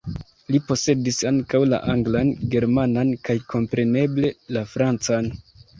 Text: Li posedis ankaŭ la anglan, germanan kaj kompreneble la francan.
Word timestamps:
Li 0.53 0.61
posedis 0.69 1.19
ankaŭ 1.31 1.61
la 1.75 1.81
anglan, 1.95 2.33
germanan 2.57 3.15
kaj 3.29 3.39
kompreneble 3.55 4.37
la 4.59 4.71
francan. 4.77 5.35